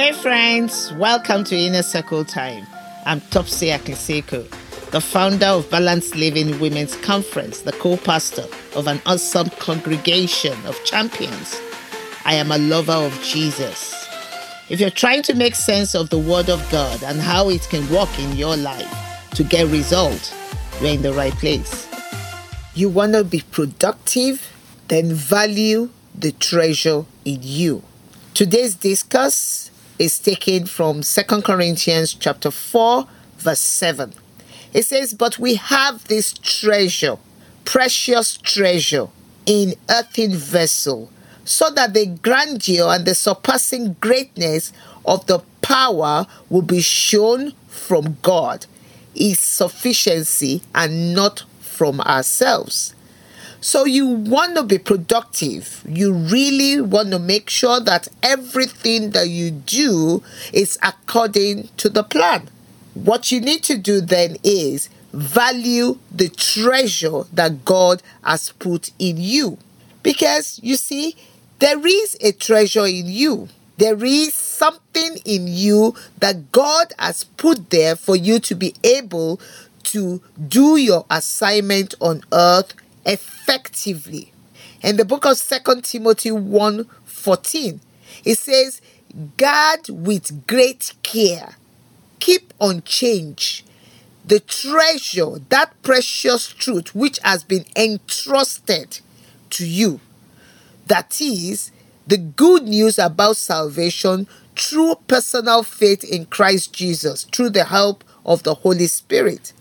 Hey 0.00 0.12
friends, 0.12 0.94
welcome 0.94 1.44
to 1.44 1.54
Inner 1.54 1.82
Circle 1.82 2.24
Time. 2.24 2.66
I'm 3.04 3.20
Topsy 3.20 3.66
Akiseko, 3.66 4.48
the 4.92 5.00
founder 5.00 5.44
of 5.44 5.70
Balanced 5.70 6.16
Living 6.16 6.58
Women's 6.58 6.96
Conference, 6.96 7.60
the 7.60 7.72
co-pastor 7.72 8.46
of 8.74 8.86
an 8.86 9.02
awesome 9.04 9.50
congregation 9.50 10.54
of 10.64 10.82
champions. 10.84 11.60
I 12.24 12.32
am 12.36 12.50
a 12.50 12.56
lover 12.56 12.94
of 12.94 13.12
Jesus. 13.22 13.92
If 14.70 14.80
you're 14.80 14.88
trying 14.88 15.20
to 15.24 15.34
make 15.34 15.54
sense 15.54 15.94
of 15.94 16.08
the 16.08 16.18
Word 16.18 16.48
of 16.48 16.66
God 16.72 17.02
and 17.02 17.20
how 17.20 17.50
it 17.50 17.68
can 17.68 17.86
work 17.92 18.18
in 18.18 18.38
your 18.38 18.56
life 18.56 18.90
to 19.34 19.44
get 19.44 19.66
results, 19.66 20.34
you're 20.80 20.92
in 20.92 21.02
the 21.02 21.12
right 21.12 21.34
place. 21.34 21.86
You 22.74 22.88
want 22.88 23.12
to 23.12 23.22
be 23.22 23.42
productive, 23.50 24.50
then 24.88 25.12
value 25.12 25.90
the 26.14 26.32
treasure 26.32 27.04
in 27.26 27.40
you. 27.42 27.82
Today's 28.32 28.74
discuss 28.74 29.69
is 30.00 30.18
taken 30.18 30.64
from 30.64 31.02
Second 31.02 31.44
Corinthians 31.44 32.14
chapter 32.14 32.50
4 32.50 33.06
verse 33.36 33.60
7. 33.60 34.14
It 34.72 34.86
says, 34.86 35.12
"But 35.12 35.38
we 35.38 35.56
have 35.56 36.08
this 36.08 36.32
treasure, 36.32 37.18
precious 37.66 38.38
treasure 38.42 39.08
in 39.44 39.74
earthen 39.90 40.34
vessel, 40.34 41.10
so 41.44 41.68
that 41.72 41.92
the 41.92 42.06
grandeur 42.06 42.88
and 42.94 43.04
the 43.04 43.14
surpassing 43.14 43.96
greatness 44.00 44.72
of 45.04 45.26
the 45.26 45.40
power 45.60 46.26
will 46.48 46.62
be 46.62 46.80
shown 46.80 47.52
from 47.68 48.16
God, 48.22 48.64
his 49.14 49.38
sufficiency 49.38 50.62
and 50.74 51.12
not 51.12 51.42
from 51.60 52.00
ourselves." 52.00 52.94
So 53.60 53.84
you 53.84 54.06
want 54.06 54.56
to 54.56 54.62
be 54.62 54.78
productive. 54.78 55.82
You 55.86 56.12
really 56.14 56.80
want 56.80 57.10
to 57.10 57.18
make 57.18 57.50
sure 57.50 57.78
that 57.80 58.08
everything 58.22 59.10
that 59.10 59.28
you 59.28 59.50
do 59.50 60.22
is 60.52 60.78
according 60.82 61.68
to 61.76 61.90
the 61.90 62.02
plan. 62.02 62.48
What 62.94 63.30
you 63.30 63.40
need 63.40 63.62
to 63.64 63.76
do 63.76 64.00
then 64.00 64.36
is 64.42 64.88
value 65.12 65.98
the 66.10 66.28
treasure 66.28 67.24
that 67.32 67.64
God 67.64 68.02
has 68.24 68.52
put 68.52 68.92
in 68.98 69.18
you. 69.18 69.58
Because 70.02 70.58
you 70.62 70.76
see, 70.76 71.16
there 71.58 71.86
is 71.86 72.16
a 72.22 72.32
treasure 72.32 72.86
in 72.86 73.06
you. 73.08 73.48
There 73.76 74.02
is 74.04 74.32
something 74.34 75.18
in 75.24 75.46
you 75.48 75.94
that 76.18 76.52
God 76.52 76.92
has 76.98 77.24
put 77.24 77.70
there 77.70 77.96
for 77.96 78.16
you 78.16 78.38
to 78.40 78.54
be 78.54 78.74
able 78.84 79.40
to 79.84 80.22
do 80.48 80.76
your 80.76 81.04
assignment 81.10 81.94
on 82.00 82.22
earth 82.32 82.74
effectively. 83.04 84.32
In 84.82 84.96
the 84.96 85.04
book 85.04 85.26
of 85.26 85.36
Second 85.36 85.84
Timothy 85.84 86.30
1 86.30 86.84
14, 87.04 87.80
it 88.24 88.38
says, 88.38 88.80
Guard 89.36 89.88
with 89.88 90.46
great 90.46 90.94
care, 91.02 91.56
keep 92.18 92.52
on 92.60 92.82
change 92.82 93.64
the 94.24 94.40
treasure, 94.40 95.40
that 95.48 95.72
precious 95.82 96.46
truth 96.48 96.94
which 96.94 97.18
has 97.24 97.42
been 97.42 97.64
entrusted 97.74 99.00
to 99.50 99.66
you. 99.66 100.00
That 100.86 101.20
is 101.20 101.72
the 102.06 102.16
good 102.16 102.64
news 102.64 102.98
about 102.98 103.36
salvation 103.36 104.28
through 104.56 104.96
personal 105.08 105.62
faith 105.62 106.04
in 106.04 106.26
Christ 106.26 106.72
Jesus, 106.72 107.24
through 107.24 107.50
the 107.50 107.64
help 107.64 108.04
of 108.24 108.42
the 108.42 108.54
Holy 108.54 108.86
Spirit. 108.86 109.52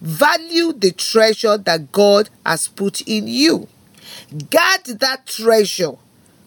Value 0.00 0.72
the 0.72 0.92
treasure 0.92 1.58
that 1.58 1.90
God 1.92 2.30
has 2.46 2.68
put 2.68 3.00
in 3.02 3.26
you. 3.26 3.68
Guard 4.50 4.84
that 4.84 5.26
treasure 5.26 5.92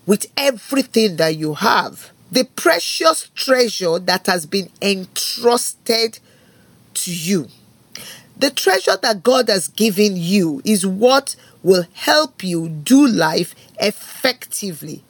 with 0.05 0.25
everything 0.37 1.17
that 1.17 1.35
you 1.35 1.55
have. 1.55 2.11
The 2.31 2.45
precious 2.45 3.29
treasure 3.35 3.99
that 3.99 4.27
has 4.27 4.45
been 4.45 4.69
entrusted 4.81 6.19
to 6.93 7.13
you. 7.13 7.47
The 8.37 8.51
treasure 8.51 8.97
that 9.01 9.23
God 9.23 9.49
has 9.49 9.67
given 9.67 10.15
you 10.15 10.61
is 10.63 10.85
what 10.85 11.35
will 11.61 11.85
help 11.93 12.43
you 12.43 12.69
do 12.69 13.05
life 13.05 13.53
effectively 13.79 15.03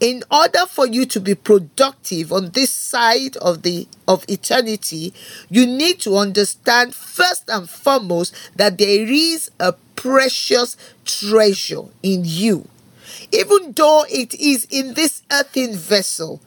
in 0.00 0.22
order 0.30 0.66
for 0.66 0.86
you 0.86 1.06
to 1.06 1.20
be 1.20 1.34
productive 1.34 2.32
on 2.32 2.50
this 2.50 2.70
side 2.70 3.36
of 3.38 3.62
the 3.62 3.86
of 4.08 4.24
eternity 4.28 5.12
you 5.48 5.66
need 5.66 5.98
to 6.00 6.16
understand 6.16 6.94
first 6.94 7.48
and 7.48 7.68
foremost 7.68 8.34
that 8.56 8.78
there 8.78 9.06
is 9.06 9.50
a 9.60 9.72
precious 10.02 10.76
treasure 11.04 11.82
in 12.02 12.22
you. 12.24 12.68
Even 13.30 13.72
though 13.72 14.04
it 14.10 14.34
is 14.34 14.66
in 14.70 14.94
this 14.94 15.22
earthen 15.30 15.74
vessel 15.76 16.40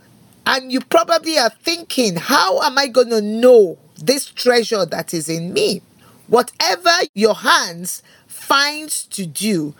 and 0.45 0.71
you 0.71 0.81
probably 0.81 1.37
are 1.37 1.49
thinking 1.49 2.17
how 2.17 2.61
am 2.61 2.77
i 2.77 2.87
going 2.87 3.09
to 3.09 3.21
know 3.21 3.77
this 3.97 4.25
treasure 4.25 4.85
that 4.85 5.13
is 5.13 5.29
in 5.29 5.53
me? 5.53 5.81
Whatever 6.27 6.91
your 7.13 7.35
hands 7.35 8.03
finds 8.27 9.05
to 9.05 9.25
do 9.25 9.73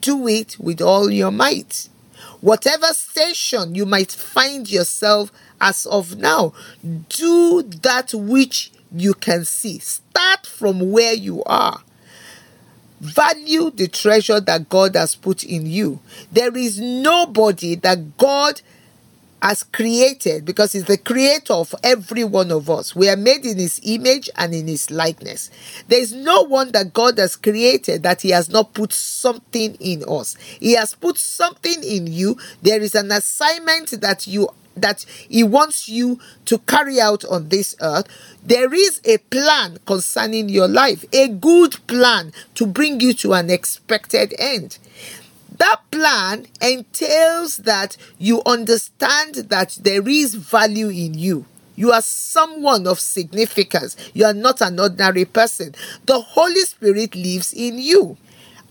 do 0.00 0.26
it 0.28 0.58
with 0.58 0.80
all 0.82 1.10
your 1.10 1.30
might 1.30 1.88
whatever 2.42 2.88
station 2.88 3.74
you 3.74 3.86
might 3.86 4.12
find 4.12 4.70
yourself 4.70 5.32
as 5.62 5.86
of 5.86 6.18
now, 6.18 6.52
do 7.08 7.62
that 7.62 8.12
which 8.12 8.70
you 8.94 9.14
can 9.14 9.46
see. 9.46 9.78
Start 9.78 10.46
from 10.46 10.90
where 10.92 11.14
you 11.14 11.42
are. 11.44 11.82
Value 13.00 13.70
the 13.70 13.88
treasure 13.88 14.40
that 14.40 14.68
God 14.68 14.94
has 14.94 15.14
put 15.14 15.42
in 15.42 15.66
you. 15.66 16.00
There 16.30 16.56
is 16.56 16.78
nobody 16.78 17.74
that 17.76 18.16
God 18.18 18.60
has 19.42 19.64
created 19.64 20.44
because 20.44 20.72
he's 20.72 20.84
the 20.84 20.96
creator 20.96 21.52
of 21.52 21.74
every 21.82 22.22
one 22.22 22.52
of 22.52 22.70
us. 22.70 22.94
We 22.94 23.08
are 23.08 23.16
made 23.16 23.44
in 23.44 23.58
his 23.58 23.80
image 23.82 24.30
and 24.36 24.54
in 24.54 24.68
his 24.68 24.90
likeness. 24.90 25.50
There 25.88 26.00
is 26.00 26.12
no 26.12 26.42
one 26.42 26.70
that 26.72 26.94
God 26.94 27.18
has 27.18 27.34
created 27.34 28.04
that 28.04 28.22
he 28.22 28.30
has 28.30 28.48
not 28.48 28.72
put 28.72 28.92
something 28.92 29.74
in 29.80 30.04
us. 30.08 30.36
He 30.60 30.74
has 30.74 30.94
put 30.94 31.18
something 31.18 31.82
in 31.82 32.06
you. 32.06 32.38
There 32.62 32.80
is 32.80 32.94
an 32.94 33.10
assignment 33.10 34.00
that 34.00 34.26
you 34.28 34.48
that 34.74 35.04
he 35.28 35.42
wants 35.44 35.86
you 35.86 36.18
to 36.46 36.56
carry 36.60 36.98
out 36.98 37.26
on 37.26 37.50
this 37.50 37.76
earth. 37.82 38.06
There 38.42 38.72
is 38.72 39.02
a 39.04 39.18
plan 39.18 39.78
concerning 39.86 40.48
your 40.48 40.66
life, 40.66 41.04
a 41.12 41.28
good 41.28 41.76
plan 41.86 42.32
to 42.54 42.66
bring 42.66 43.00
you 43.00 43.12
to 43.14 43.34
an 43.34 43.50
expected 43.50 44.34
end. 44.38 44.78
That 45.62 45.80
plan 45.92 46.48
entails 46.60 47.58
that 47.58 47.96
you 48.18 48.42
understand 48.44 49.36
that 49.36 49.78
there 49.80 50.08
is 50.08 50.34
value 50.34 50.88
in 50.88 51.14
you. 51.14 51.44
You 51.76 51.92
are 51.92 52.02
someone 52.02 52.88
of 52.88 52.98
significance. 52.98 53.96
You 54.12 54.24
are 54.24 54.34
not 54.34 54.60
an 54.60 54.80
ordinary 54.80 55.24
person. 55.24 55.76
The 56.06 56.20
Holy 56.20 56.62
Spirit 56.62 57.14
lives 57.14 57.52
in 57.52 57.78
you. 57.78 58.16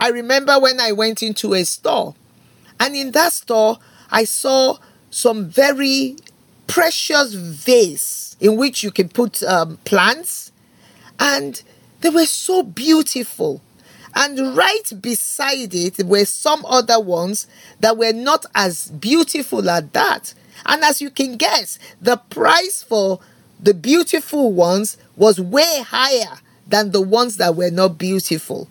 I 0.02 0.10
remember 0.10 0.60
when 0.60 0.82
I 0.82 0.92
went 0.92 1.24
into 1.24 1.54
a 1.54 1.64
store, 1.64 2.14
and 2.78 2.94
in 2.94 3.12
that 3.12 3.32
store, 3.32 3.78
I 4.12 4.26
saw 4.26 4.76
some 5.12 5.46
very 5.46 6.18
precious 6.68 7.34
vase 7.36 8.36
in 8.42 8.58
which 8.58 8.84
you 8.84 8.92
can 8.92 9.08
put 9.08 9.42
um, 9.44 9.78
plants, 9.86 10.52
and 11.22 11.64
they 12.02 12.10
were 12.10 12.26
so 12.26 12.64
beautiful. 12.64 13.62
And 14.14 14.56
right 14.56 14.92
beside 15.02 15.74
it 15.74 16.06
were 16.06 16.26
some 16.26 16.66
other 16.66 17.00
ones 17.00 17.48
that 17.80 17.98
were 17.98 18.14
not 18.14 18.46
as 18.54 18.90
beautiful 18.90 19.70
as 19.70 19.84
that. 19.94 20.34
And 20.66 20.84
as 20.84 21.02
you 21.02 21.10
can 21.10 21.38
guess, 21.38 21.80
the 22.02 22.18
price 22.18 22.84
for 22.84 23.20
the 23.60 23.74
beautiful 23.74 24.52
ones 24.52 24.98
was 25.16 25.40
way 25.40 25.84
higher 25.86 26.40
than 26.68 26.92
the 26.92 27.02
ones 27.02 27.38
that 27.38 27.56
were 27.56 27.72
not 27.72 27.98
beautiful. 27.98 28.68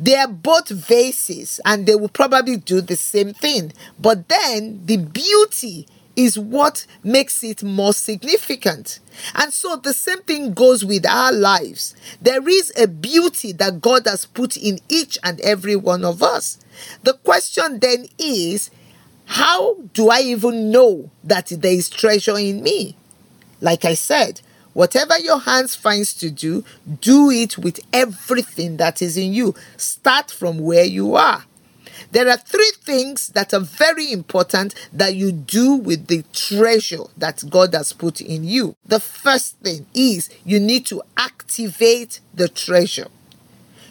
They 0.00 0.16
are 0.16 0.28
both 0.28 0.68
vases 0.68 1.60
and 1.64 1.86
they 1.86 1.94
will 1.94 2.08
probably 2.08 2.56
do 2.56 2.80
the 2.80 2.96
same 2.96 3.34
thing. 3.34 3.72
But 3.98 4.28
then 4.28 4.82
the 4.84 4.96
beauty 4.96 5.88
is 6.18 6.36
what 6.36 6.84
makes 7.04 7.44
it 7.44 7.62
more 7.62 7.92
significant. 7.92 8.98
And 9.36 9.52
so 9.52 9.76
the 9.76 9.94
same 9.94 10.20
thing 10.22 10.52
goes 10.52 10.84
with 10.84 11.06
our 11.06 11.32
lives. 11.32 11.94
There 12.20 12.46
is 12.48 12.72
a 12.76 12.88
beauty 12.88 13.52
that 13.52 13.80
God 13.80 14.02
has 14.06 14.26
put 14.26 14.56
in 14.56 14.80
each 14.88 15.16
and 15.22 15.40
every 15.42 15.76
one 15.76 16.04
of 16.04 16.20
us. 16.20 16.58
The 17.04 17.12
question 17.12 17.78
then 17.78 18.06
is 18.18 18.72
how 19.26 19.76
do 19.94 20.10
I 20.10 20.22
even 20.22 20.72
know 20.72 21.08
that 21.22 21.46
there 21.50 21.72
is 21.72 21.88
treasure 21.88 22.36
in 22.36 22.64
me? 22.64 22.96
Like 23.60 23.84
I 23.84 23.94
said, 23.94 24.40
whatever 24.72 25.16
your 25.20 25.38
hands 25.38 25.76
finds 25.76 26.14
to 26.14 26.30
do, 26.30 26.64
do 27.00 27.30
it 27.30 27.58
with 27.58 27.78
everything 27.92 28.76
that 28.78 29.02
is 29.02 29.16
in 29.16 29.32
you. 29.32 29.54
Start 29.76 30.32
from 30.32 30.58
where 30.58 30.84
you 30.84 31.14
are. 31.14 31.44
There 32.10 32.28
are 32.28 32.36
three 32.36 32.72
things 32.82 33.28
that 33.28 33.52
are 33.54 33.60
very 33.60 34.12
important 34.12 34.74
that 34.92 35.14
you 35.14 35.32
do 35.32 35.74
with 35.74 36.06
the 36.06 36.24
treasure 36.32 37.04
that 37.16 37.44
God 37.48 37.74
has 37.74 37.92
put 37.92 38.20
in 38.20 38.44
you. 38.44 38.76
The 38.84 39.00
first 39.00 39.56
thing 39.58 39.86
is 39.94 40.28
you 40.44 40.60
need 40.60 40.86
to 40.86 41.02
activate 41.16 42.20
the 42.34 42.48
treasure. 42.48 43.08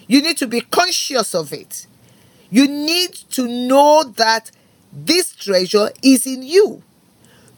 You 0.07 0.21
need 0.21 0.38
to 0.38 0.48
be 0.48 0.62
conscious 0.62 1.36
of 1.36 1.51
it. 1.54 1.86
You 2.50 2.68
need 2.68 3.13
to 3.31 3.48
know 3.48 4.04
that 4.04 4.51
this 4.94 5.36
treasure 5.36 5.92
is 6.01 6.25
in 6.25 6.44
you. 6.44 6.81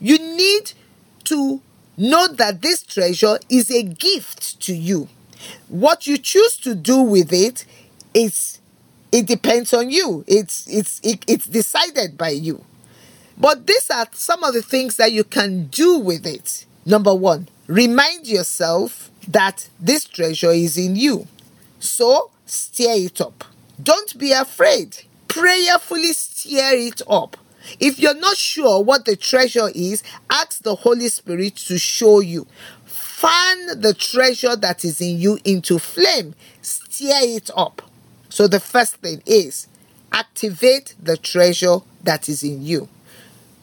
You 0.00 0.18
need 0.18 0.72
to 1.24 1.60
know 1.96 2.26
that 2.28 2.62
this 2.62 2.82
treasure 2.82 3.38
is 3.48 3.70
a 3.70 3.82
gift 3.82 4.60
to 4.62 4.74
you. 4.74 5.08
What 5.68 6.06
you 6.06 6.18
choose 6.18 6.56
to 6.58 6.74
do 6.74 7.00
with 7.02 7.32
it 7.32 7.64
is 8.14 8.59
it 9.12 9.26
depends 9.26 9.72
on 9.74 9.90
you. 9.90 10.24
It's 10.26 10.66
it's 10.68 11.00
it, 11.02 11.24
it's 11.26 11.46
decided 11.46 12.16
by 12.16 12.30
you. 12.30 12.64
But 13.36 13.66
these 13.66 13.90
are 13.90 14.06
some 14.12 14.44
of 14.44 14.52
the 14.54 14.62
things 14.62 14.96
that 14.96 15.12
you 15.12 15.24
can 15.24 15.66
do 15.66 15.98
with 15.98 16.26
it. 16.26 16.66
Number 16.84 17.14
1, 17.14 17.48
remind 17.66 18.26
yourself 18.26 19.10
that 19.28 19.68
this 19.78 20.04
treasure 20.04 20.50
is 20.50 20.76
in 20.76 20.94
you. 20.96 21.26
So, 21.78 22.30
stir 22.44 22.92
it 23.06 23.20
up. 23.20 23.44
Don't 23.82 24.18
be 24.18 24.32
afraid. 24.32 25.04
Prayerfully 25.28 26.12
stir 26.12 26.74
it 26.74 27.00
up. 27.08 27.38
If 27.78 27.98
you're 27.98 28.14
not 28.14 28.36
sure 28.36 28.82
what 28.82 29.04
the 29.04 29.16
treasure 29.16 29.70
is, 29.74 30.02
ask 30.30 30.62
the 30.62 30.74
Holy 30.74 31.08
Spirit 31.08 31.56
to 31.56 31.78
show 31.78 32.20
you. 32.20 32.46
Fan 32.84 33.80
the 33.80 33.94
treasure 33.94 34.56
that 34.56 34.84
is 34.84 35.00
in 35.00 35.18
you 35.18 35.38
into 35.44 35.78
flame. 35.78 36.34
Stir 36.60 37.20
it 37.22 37.50
up. 37.56 37.82
So 38.30 38.46
the 38.46 38.60
first 38.60 38.96
thing 38.96 39.22
is 39.26 39.66
activate 40.12 40.94
the 41.02 41.16
treasure 41.16 41.78
that 42.04 42.28
is 42.28 42.42
in 42.42 42.64
you. 42.64 42.88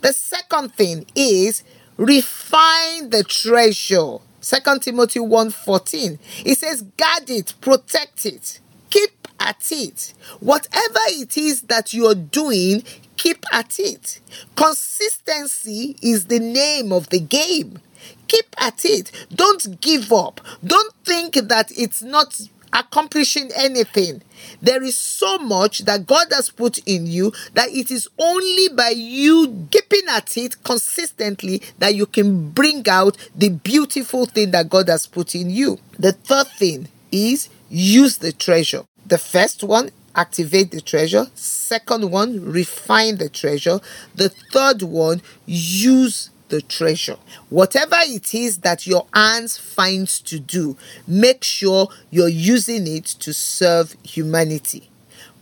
The 0.02 0.14
second 0.14 0.74
thing 0.76 1.06
is 1.16 1.64
refine 1.98 3.10
the 3.10 3.24
treasure. 3.24 4.18
2 4.42 4.80
Timothy 4.82 5.20
1:14. 5.20 6.20
It 6.46 6.58
says 6.60 6.84
guard 6.98 7.30
it, 7.30 7.54
protect 7.62 8.26
it, 8.26 8.60
keep 8.90 9.28
at 9.40 9.72
it. 9.72 10.14
Whatever 10.40 11.00
it 11.08 11.38
is 11.38 11.62
that 11.64 11.94
you're 11.94 12.16
doing, 12.16 12.84
keep 13.16 13.46
at 13.52 13.80
it. 13.80 14.20
Consistency 14.56 15.96
is 16.02 16.26
the 16.26 16.40
name 16.40 16.92
of 16.92 17.10
the 17.10 17.20
game. 17.20 17.80
Keep 18.28 18.56
at 18.58 18.86
it. 18.86 19.12
Don't 19.34 19.80
give 19.82 20.12
up. 20.12 20.42
Don't 20.66 20.94
think 21.06 21.34
that 21.36 21.72
it's 21.78 22.02
not 22.02 22.40
accomplishing 22.74 23.50
anything. 23.56 24.22
There 24.62 24.84
is 24.84 24.98
so 24.98 25.38
much 25.40 25.80
that 25.80 26.06
God 26.06 26.28
has 26.32 26.50
put 26.50 26.78
in 26.80 27.08
you 27.08 27.32
that 27.54 27.70
it 27.70 27.92
is 27.92 28.08
only 28.18 28.70
by 28.70 28.90
you 28.90 29.68
keeping 29.72 30.08
at 30.10 30.38
it 30.38 30.64
consistently 30.64 31.62
that 31.80 31.96
you 31.96 32.06
can 32.06 32.50
bring 32.52 32.88
out 32.90 33.18
the 33.36 33.50
beautiful 33.50 34.26
thing 34.26 34.52
that 34.52 34.70
God 34.70 34.90
has 34.90 35.08
put 35.08 35.36
in 35.36 35.50
you. 35.50 35.80
The 35.98 36.12
third 36.12 36.48
thing 36.48 36.88
is 37.12 37.50
use 37.70 38.18
the 38.18 38.32
treasure. 38.32 38.84
The 39.06 39.18
first 39.18 39.64
one, 39.64 39.92
activate 40.16 40.72
the 40.72 40.82
treasure. 40.82 41.28
Second 41.36 42.12
one, 42.12 42.44
refine 42.44 43.18
the 43.18 43.30
treasure. 43.30 43.80
The 44.16 44.30
third 44.30 44.82
one, 44.82 45.22
use 45.46 46.30
the 46.50 46.62
treasure. 46.62 47.18
Whatever 47.50 47.98
it 48.02 48.34
is 48.34 48.60
that 48.60 48.88
your 48.88 49.08
hands 49.14 49.58
finds 49.58 50.20
to 50.22 50.40
do, 50.40 50.78
make 51.08 51.44
sure 51.44 51.90
you're 52.10 52.28
using 52.28 52.88
it 52.88 53.06
to 53.06 53.34
serve 53.34 53.96
humanity. 54.04 54.90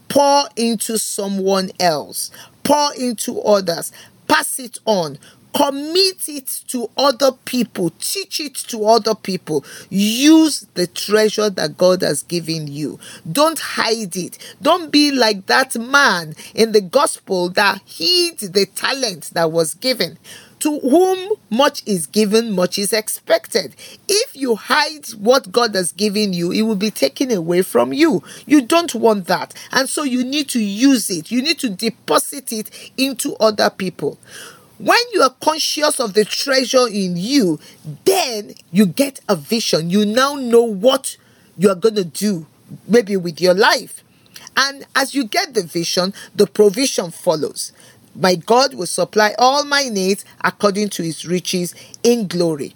Pour 0.07 0.45
into 0.55 0.97
someone 0.97 1.71
else, 1.79 2.31
pour 2.63 2.93
into 2.95 3.41
others, 3.41 3.91
pass 4.27 4.59
it 4.59 4.77
on. 4.85 5.17
Commit 5.55 6.27
it 6.27 6.63
to 6.67 6.89
other 6.97 7.31
people, 7.31 7.89
teach 7.99 8.41
it 8.41 8.55
to 8.55 8.83
other 8.87 9.15
people. 9.15 9.63
Use 9.89 10.67
the 10.73 10.85
treasure 10.85 11.49
that 11.49 11.77
God 11.77 12.01
has 12.01 12.23
given 12.23 12.67
you. 12.67 12.99
Don't 13.31 13.57
hide 13.57 14.17
it. 14.17 14.37
Don't 14.61 14.91
be 14.91 15.13
like 15.13 15.45
that 15.45 15.77
man 15.77 16.35
in 16.53 16.73
the 16.73 16.81
gospel 16.81 17.47
that 17.51 17.81
hid 17.85 18.39
the 18.39 18.65
talent 18.65 19.29
that 19.33 19.49
was 19.49 19.75
given. 19.75 20.17
To 20.65 20.79
whom 20.79 21.33
much 21.51 21.83
is 21.85 22.07
given, 22.07 22.51
much 22.51 22.79
is 22.79 22.91
expected. 22.91 23.75
If 24.09 24.35
you 24.35 24.55
hide 24.55 25.05
what 25.09 25.51
God 25.51 25.75
has 25.75 25.91
given 25.91 26.33
you, 26.33 26.51
it 26.51 26.63
will 26.63 26.75
be 26.75 26.89
taken 26.89 27.29
away 27.29 27.61
from 27.61 27.93
you. 27.93 28.23
You 28.47 28.63
don't 28.63 28.95
want 28.95 29.27
that. 29.27 29.53
And 29.71 29.87
so 29.87 30.01
you 30.01 30.23
need 30.23 30.49
to 30.49 30.59
use 30.59 31.11
it, 31.11 31.29
you 31.29 31.43
need 31.43 31.59
to 31.59 31.69
deposit 31.69 32.51
it 32.51 32.71
into 32.97 33.35
other 33.35 33.69
people. 33.69 34.17
When 34.79 34.97
you 35.13 35.21
are 35.21 35.35
conscious 35.39 35.99
of 35.99 36.15
the 36.15 36.25
treasure 36.25 36.87
in 36.87 37.15
you, 37.15 37.59
then 38.05 38.55
you 38.71 38.87
get 38.87 39.19
a 39.29 39.35
vision. 39.35 39.91
You 39.91 40.03
now 40.03 40.33
know 40.33 40.63
what 40.63 41.15
you 41.59 41.69
are 41.69 41.75
going 41.75 41.93
to 41.93 42.05
do, 42.05 42.47
maybe 42.87 43.15
with 43.17 43.39
your 43.39 43.53
life. 43.53 44.03
And 44.57 44.85
as 44.95 45.13
you 45.13 45.25
get 45.25 45.53
the 45.53 45.63
vision, 45.63 46.13
the 46.33 46.47
provision 46.47 47.11
follows. 47.11 47.71
My 48.15 48.35
God 48.35 48.73
will 48.73 48.85
supply 48.87 49.33
all 49.37 49.65
my 49.65 49.83
needs 49.83 50.23
according 50.41 50.89
to 50.89 51.03
his 51.03 51.25
riches 51.25 51.75
in 52.03 52.27
glory. 52.27 52.75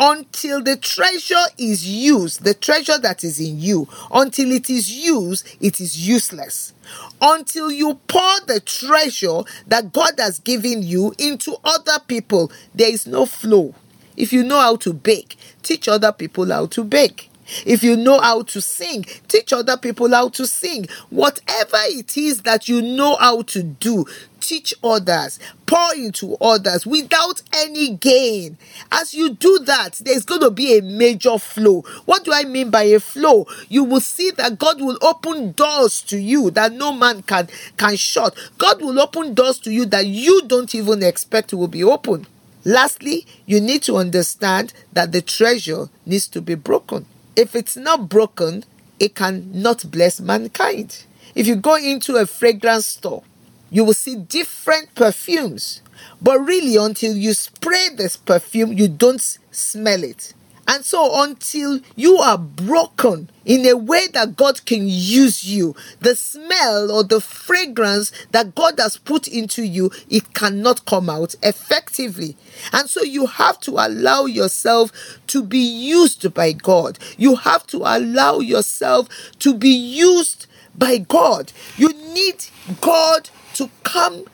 Until 0.00 0.62
the 0.62 0.76
treasure 0.76 1.44
is 1.58 1.84
used, 1.86 2.44
the 2.44 2.54
treasure 2.54 2.98
that 2.98 3.24
is 3.24 3.40
in 3.40 3.58
you, 3.60 3.88
until 4.12 4.52
it 4.52 4.70
is 4.70 4.90
used, 4.90 5.44
it 5.60 5.80
is 5.80 6.08
useless. 6.08 6.72
Until 7.20 7.70
you 7.70 7.94
pour 8.06 8.40
the 8.46 8.60
treasure 8.60 9.40
that 9.66 9.92
God 9.92 10.14
has 10.18 10.38
given 10.38 10.82
you 10.84 11.14
into 11.18 11.56
other 11.64 11.98
people, 12.06 12.52
there 12.74 12.90
is 12.92 13.06
no 13.08 13.26
flow. 13.26 13.74
If 14.16 14.32
you 14.32 14.44
know 14.44 14.60
how 14.60 14.76
to 14.76 14.92
bake, 14.92 15.36
teach 15.62 15.88
other 15.88 16.12
people 16.12 16.46
how 16.46 16.66
to 16.66 16.84
bake. 16.84 17.27
If 17.66 17.82
you 17.82 17.96
know 17.96 18.20
how 18.20 18.42
to 18.42 18.60
sing, 18.60 19.04
teach 19.28 19.52
other 19.52 19.76
people 19.76 20.10
how 20.10 20.28
to 20.30 20.46
sing. 20.46 20.86
Whatever 21.10 21.78
it 21.86 22.16
is 22.16 22.42
that 22.42 22.68
you 22.68 22.82
know 22.82 23.16
how 23.16 23.42
to 23.42 23.62
do, 23.62 24.04
teach 24.40 24.72
others, 24.82 25.38
pour 25.66 25.94
into 25.94 26.36
others 26.40 26.86
without 26.86 27.42
any 27.54 27.90
gain. 27.96 28.56
As 28.90 29.14
you 29.14 29.30
do 29.30 29.58
that, 29.60 29.94
there's 30.00 30.24
going 30.24 30.40
to 30.40 30.50
be 30.50 30.78
a 30.78 30.82
major 30.82 31.38
flow. 31.38 31.82
What 32.06 32.24
do 32.24 32.32
I 32.32 32.44
mean 32.44 32.70
by 32.70 32.84
a 32.84 33.00
flow? 33.00 33.46
You 33.68 33.84
will 33.84 34.00
see 34.00 34.30
that 34.32 34.58
God 34.58 34.80
will 34.80 34.98
open 35.02 35.52
doors 35.52 36.00
to 36.02 36.18
you 36.18 36.50
that 36.52 36.72
no 36.72 36.92
man 36.92 37.22
can 37.22 37.48
can 37.76 37.96
shut. 37.96 38.36
God 38.58 38.80
will 38.80 39.00
open 39.00 39.34
doors 39.34 39.58
to 39.60 39.70
you 39.70 39.86
that 39.86 40.06
you 40.06 40.42
don't 40.46 40.74
even 40.74 41.02
expect 41.02 41.52
will 41.52 41.68
be 41.68 41.84
open. 41.84 42.26
Lastly, 42.64 43.26
you 43.46 43.60
need 43.60 43.82
to 43.84 43.96
understand 43.96 44.72
that 44.92 45.12
the 45.12 45.22
treasure 45.22 45.88
needs 46.04 46.26
to 46.28 46.40
be 46.40 46.54
broken. 46.54 47.06
If 47.38 47.54
it's 47.54 47.76
not 47.76 48.08
broken, 48.08 48.64
it 48.98 49.14
cannot 49.14 49.88
bless 49.92 50.20
mankind. 50.20 51.04
If 51.36 51.46
you 51.46 51.54
go 51.54 51.76
into 51.76 52.16
a 52.16 52.26
fragrance 52.26 52.86
store, 52.86 53.22
you 53.70 53.84
will 53.84 53.94
see 53.94 54.16
different 54.16 54.92
perfumes, 54.96 55.80
but 56.20 56.40
really, 56.40 56.74
until 56.74 57.16
you 57.16 57.34
spray 57.34 57.90
this 57.94 58.16
perfume, 58.16 58.72
you 58.72 58.88
don't 58.88 59.20
smell 59.52 60.02
it. 60.02 60.34
And 60.68 60.84
so, 60.84 61.22
until 61.22 61.80
you 61.96 62.18
are 62.18 62.36
broken 62.36 63.30
in 63.46 63.64
a 63.64 63.74
way 63.74 64.06
that 64.12 64.36
God 64.36 64.66
can 64.66 64.82
use 64.86 65.42
you, 65.42 65.74
the 66.00 66.14
smell 66.14 66.92
or 66.92 67.02
the 67.02 67.22
fragrance 67.22 68.12
that 68.32 68.54
God 68.54 68.78
has 68.78 68.98
put 68.98 69.26
into 69.26 69.62
you, 69.62 69.90
it 70.10 70.34
cannot 70.34 70.84
come 70.84 71.08
out 71.08 71.34
effectively. 71.42 72.36
And 72.70 72.90
so, 72.90 73.02
you 73.02 73.24
have 73.24 73.58
to 73.60 73.72
allow 73.72 74.26
yourself 74.26 74.92
to 75.28 75.42
be 75.42 75.58
used 75.58 76.34
by 76.34 76.52
God. 76.52 76.98
You 77.16 77.36
have 77.36 77.66
to 77.68 77.78
allow 77.78 78.40
yourself 78.40 79.08
to 79.38 79.54
be 79.54 79.70
used 79.70 80.46
by 80.76 80.98
God. 80.98 81.50
You 81.78 81.94
need 82.12 82.44
God 82.82 83.30
to 83.54 83.70
come 83.84 84.26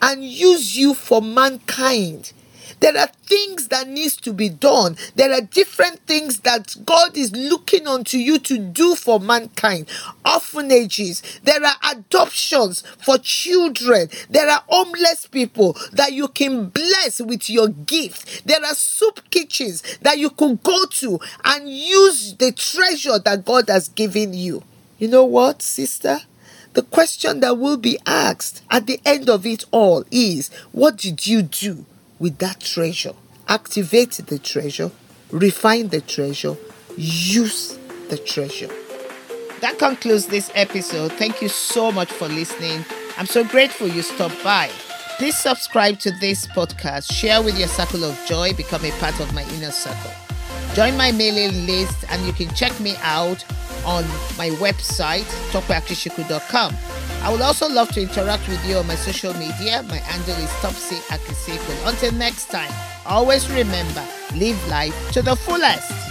and 0.00 0.24
use 0.24 0.76
you 0.78 0.94
for 0.94 1.20
mankind. 1.20 2.32
There 2.78 2.96
are 2.96 3.08
things 3.26 3.68
that 3.68 3.88
needs 3.88 4.16
to 4.18 4.32
be 4.32 4.48
done. 4.48 4.96
There 5.16 5.32
are 5.32 5.40
different 5.40 6.00
things 6.06 6.40
that 6.40 6.76
God 6.84 7.16
is 7.16 7.32
looking 7.32 7.86
unto 7.86 8.16
you 8.18 8.38
to 8.40 8.58
do 8.58 8.94
for 8.94 9.18
mankind. 9.18 9.88
Orphanages, 10.24 11.22
there 11.42 11.62
are 11.64 11.76
adoptions 11.92 12.82
for 13.04 13.18
children. 13.18 14.08
There 14.28 14.48
are 14.48 14.62
homeless 14.68 15.26
people 15.26 15.76
that 15.92 16.12
you 16.12 16.28
can 16.28 16.68
bless 16.68 17.20
with 17.20 17.50
your 17.50 17.68
gift. 17.68 18.46
There 18.46 18.64
are 18.64 18.74
soup 18.74 19.20
kitchens 19.30 19.82
that 20.02 20.18
you 20.18 20.30
could 20.30 20.62
go 20.62 20.86
to 20.86 21.18
and 21.44 21.68
use 21.68 22.34
the 22.36 22.52
treasure 22.52 23.18
that 23.18 23.44
God 23.44 23.68
has 23.68 23.88
given 23.88 24.34
you. 24.34 24.62
You 24.98 25.08
know 25.08 25.24
what, 25.24 25.62
sister? 25.62 26.20
The 26.74 26.82
question 26.82 27.40
that 27.40 27.58
will 27.58 27.76
be 27.78 27.98
asked 28.06 28.62
at 28.70 28.86
the 28.86 29.00
end 29.04 29.28
of 29.28 29.44
it 29.44 29.64
all 29.72 30.04
is 30.10 30.50
what 30.70 30.98
did 30.98 31.26
you 31.26 31.42
do 31.42 31.84
with 32.20 32.38
that 32.38 32.60
treasure? 32.60 33.14
Activate 33.48 34.12
the 34.28 34.38
treasure, 34.38 34.92
refine 35.32 35.88
the 35.88 36.00
treasure, 36.00 36.56
use 36.96 37.76
the 38.08 38.18
treasure. 38.18 38.70
That 39.60 39.78
concludes 39.78 40.26
this 40.26 40.52
episode. 40.54 41.12
Thank 41.12 41.42
you 41.42 41.48
so 41.48 41.90
much 41.90 42.12
for 42.12 42.28
listening. 42.28 42.84
I'm 43.18 43.26
so 43.26 43.42
grateful 43.42 43.88
you 43.88 44.02
stopped 44.02 44.42
by. 44.44 44.70
Please 45.18 45.36
subscribe 45.36 45.98
to 45.98 46.12
this 46.12 46.46
podcast, 46.46 47.12
share 47.12 47.42
with 47.42 47.58
your 47.58 47.68
circle 47.68 48.04
of 48.04 48.18
joy, 48.26 48.54
become 48.54 48.84
a 48.84 48.90
part 48.92 49.18
of 49.20 49.34
my 49.34 49.42
inner 49.54 49.70
circle. 49.70 50.12
Join 50.74 50.96
my 50.96 51.12
mailing 51.12 51.66
list 51.66 52.04
and 52.08 52.24
you 52.24 52.32
can 52.32 52.48
check 52.54 52.78
me 52.80 52.94
out 53.02 53.44
on 53.84 54.04
my 54.38 54.50
website, 54.60 55.26
tokweakishiku.com. 55.50 57.09
I 57.22 57.30
would 57.30 57.42
also 57.42 57.68
love 57.68 57.90
to 57.92 58.00
interact 58.00 58.48
with 58.48 58.64
you 58.66 58.76
on 58.76 58.86
my 58.86 58.94
social 58.94 59.34
media. 59.34 59.82
My 59.88 59.96
handle 59.96 60.36
is 60.42 60.50
Topsy 60.62 60.96
Akiseko. 61.12 61.88
Until 61.88 62.12
next 62.12 62.46
time, 62.46 62.72
always 63.04 63.48
remember 63.50 64.02
live 64.34 64.60
life 64.68 64.96
to 65.12 65.22
the 65.22 65.36
fullest. 65.36 66.09